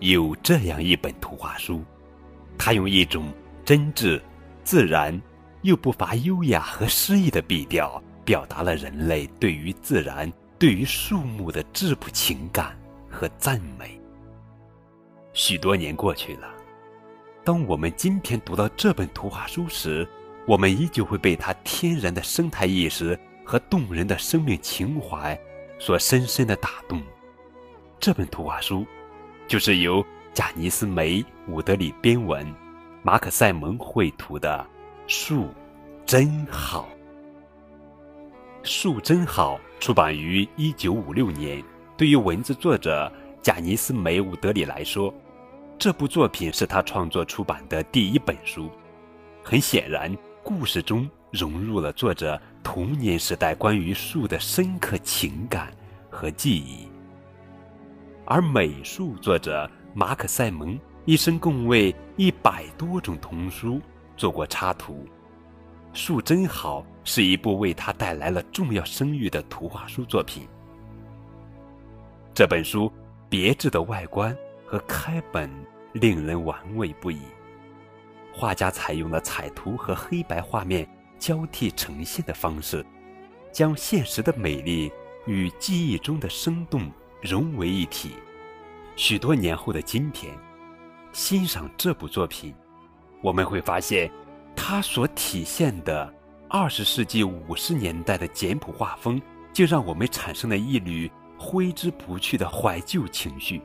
[0.00, 1.82] 有这样一本图画书，
[2.56, 3.32] 它用一种
[3.64, 4.20] 真挚、
[4.62, 5.20] 自然
[5.62, 12.78] 又不乏优雅和诗意的笔调，表达了人类对于自然、对于树木的质朴情感
[13.10, 14.00] 和赞美。
[15.32, 16.48] 许多年过去了，
[17.44, 20.06] 当我们今天读到这本图画书时，
[20.46, 25.38] 我们依旧会被它天然的生态意识和动人的生命情怀
[25.78, 27.02] 所深深的打动。
[27.98, 28.86] 这本图画书。
[29.48, 32.46] 就是由贾尼斯·梅·伍德里编文，
[33.02, 34.64] 马可·塞蒙绘图的
[35.12, 35.48] 《树
[36.04, 36.86] 真好》。
[38.70, 41.64] 《树真好》出版于一九五六年。
[41.96, 43.10] 对于文字作者
[43.42, 45.12] 贾尼斯·梅·伍德里来说，
[45.78, 48.70] 这部作品是他创作出版的第一本书。
[49.42, 55.72] 很显然，故事中融入了作者童年时代关于树的深刻情感
[56.10, 56.87] 和记忆。
[58.30, 63.80] 而美术作者马可·塞蒙一生共为一百多种童书
[64.18, 65.06] 做过插图，
[65.98, 70.46] 《树真好》是一部为他带来了重要声誉的图画书作品。
[72.34, 72.92] 这本书
[73.30, 75.50] 别致的外观和开本
[75.94, 77.22] 令人玩味不已，
[78.30, 80.86] 画家采用了彩图和黑白画面
[81.18, 82.84] 交替呈现的方式，
[83.50, 84.92] 将现实的美丽
[85.24, 86.92] 与记忆中的生动。
[87.20, 88.12] 融为一体。
[88.96, 90.36] 许多年后的今天，
[91.12, 92.54] 欣赏这部作品，
[93.22, 94.10] 我们会发现，
[94.56, 96.12] 它所体现的
[96.48, 99.20] 二十世纪五十年代的简朴画风，
[99.52, 103.60] 就让我们产生了一缕挥之不去的怀旧情绪。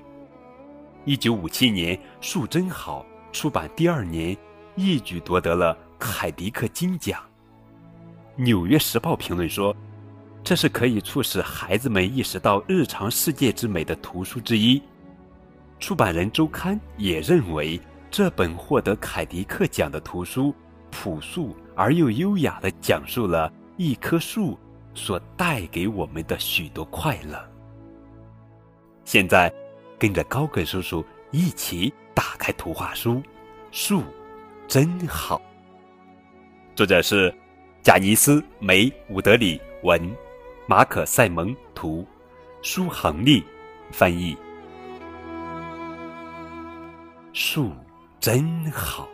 [1.06, 4.38] 一九五七年，《树真好》出版第二年，
[4.76, 7.22] 一举夺得了凯迪克金奖。
[8.42, 9.76] 《纽约时报》评论说。
[10.44, 14.82] 这是可以促使孩子们意识到日常世界之美的图书之一。
[15.80, 17.80] 出版人周刊也认为，
[18.12, 20.54] 这本获得凯迪克奖的图书，
[20.92, 24.60] 朴素而又优雅地讲述了一棵树
[24.94, 27.42] 所带给我们的许多快乐。
[29.06, 29.52] 现在，
[29.98, 33.16] 跟着高个叔叔一起打开图画书，
[33.72, 34.04] 《树
[34.68, 35.38] 真好》。
[36.76, 37.34] 作者是
[37.82, 40.14] 贾尼斯·梅·伍德里文。
[40.66, 42.08] 马可·塞蒙图，
[42.62, 43.44] 舒恒利
[43.92, 44.38] 翻译。
[47.34, 47.72] 树
[48.20, 49.08] 真好，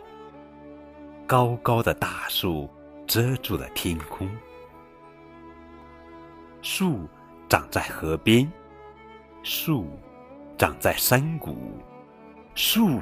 [1.26, 2.70] 高高的大树
[3.06, 4.30] 遮住了天空。
[6.62, 7.08] 树
[7.48, 8.48] 长在河边，
[9.42, 9.86] 树
[10.56, 11.56] 长在山谷，
[12.54, 13.00] 树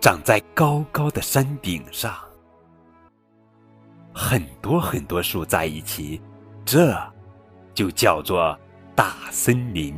[0.00, 2.14] 长在高高的山顶上。
[4.14, 6.20] 很多很多树在一起，
[6.64, 6.96] 这。
[7.78, 8.58] 就叫做
[8.96, 9.94] 大森林。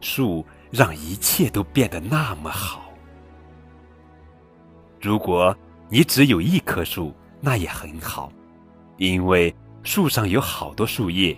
[0.00, 2.92] 树让一切都变得那么好。
[5.00, 5.56] 如果
[5.88, 8.32] 你只有一棵树，那也很好，
[8.98, 11.36] 因为树上有好多树叶，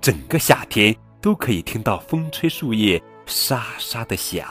[0.00, 4.48] 整个夏天都可以听到风吹树叶沙沙的响。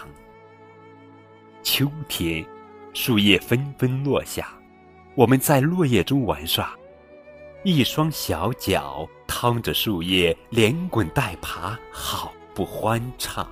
[1.64, 2.46] 秋天，
[2.94, 4.48] 树叶纷纷落下，
[5.16, 6.78] 我们在落叶中玩耍，
[7.64, 9.08] 一双小脚。
[9.34, 13.50] 趟着树叶，连滚带爬，好不欢畅。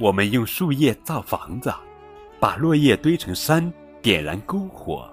[0.00, 1.72] 我们用树叶造房子，
[2.40, 3.72] 把落叶堆成山，
[4.02, 5.08] 点燃篝火。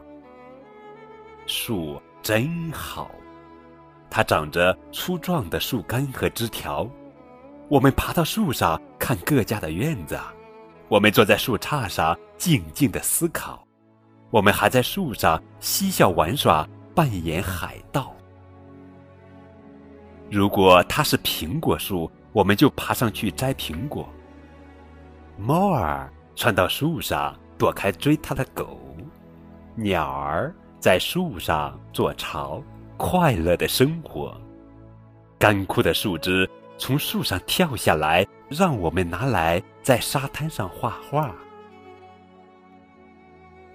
[1.46, 3.12] 树真好，
[4.10, 6.90] 它长着粗壮的树干和枝条。
[7.70, 10.20] 我们爬到树上看各家的院子，
[10.90, 13.64] 我们坐在树杈上静静的思考，
[14.32, 18.16] 我们还在树上嬉笑玩耍，扮演海盗。
[20.32, 24.08] 如果它是苹果树，我们就爬上去摘苹果。
[25.38, 28.80] 猫儿窜到树上躲开追它的狗，
[29.76, 32.64] 鸟儿在树上做巢，
[32.98, 34.36] 快乐的生活。
[35.38, 41.36] 干枯的树枝从树上跳下来，让我们拿来在沙滩上画画。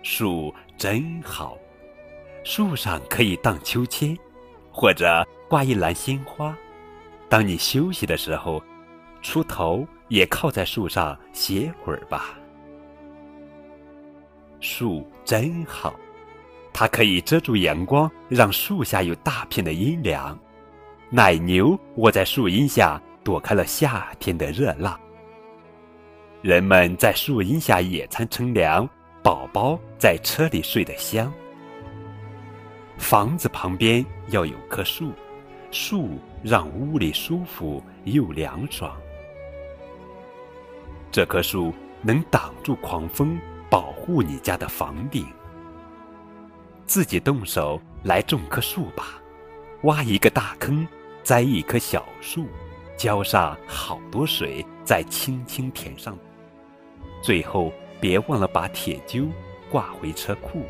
[0.03, 1.59] 树真好，
[2.45, 4.17] 树上可以荡秋千，
[4.71, 5.27] 或者。
[5.49, 6.55] 挂一篮鲜花，
[7.27, 8.63] 当你休息的时候，
[9.23, 12.39] 出头也靠在树上歇会儿吧。
[14.61, 15.95] 树真好，
[16.71, 20.39] 它可以遮住阳光，让树下有大片的阴凉。
[21.09, 25.01] 奶牛窝在树荫下，躲开了夏天的热浪。
[26.43, 28.87] 人们在树荫下野餐乘凉，
[29.23, 31.33] 宝宝在车里睡得香。
[32.99, 35.13] 房子旁边要有棵树。
[35.71, 38.97] 树让屋里舒服又凉爽。
[41.11, 45.27] 这棵树能挡住狂风，保护你家的房顶。
[46.87, 49.21] 自己动手来种棵树吧，
[49.83, 50.89] 挖一个大坑，
[51.23, 52.47] 栽一棵小树，
[52.97, 56.17] 浇上好多水，再轻轻填上。
[57.23, 57.71] 最后
[58.01, 59.29] 别忘了把铁锹
[59.71, 60.63] 挂回车库。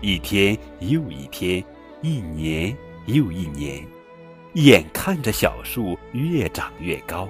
[0.00, 1.62] 一天又一天，
[2.00, 2.76] 一年
[3.06, 3.86] 又一年，
[4.54, 7.28] 眼看着小树越长越高，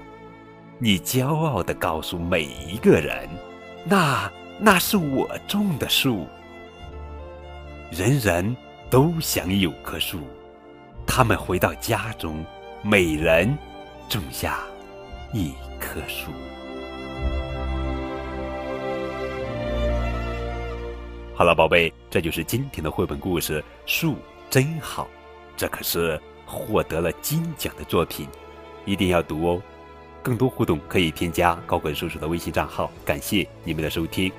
[0.79, 3.29] 你骄傲地告诉每一个人
[3.85, 4.31] ：“那
[4.61, 6.27] 那是我种的树。”
[7.91, 8.57] 人人
[8.89, 10.21] 都想有棵树，
[11.05, 12.45] 他们回到家中，
[12.83, 13.59] 每人
[14.09, 14.61] 种下
[15.33, 16.31] 一棵树。
[21.41, 24.17] 好了，宝贝，这就是今天的绘本故事《树
[24.51, 25.05] 真好》，
[25.57, 28.29] 这可是获得了金奖的作品，
[28.85, 29.63] 一定要读哦。
[30.23, 32.93] 更多互动可以添加高管叔叔的微信账号。
[33.07, 34.31] 感谢你们的收听。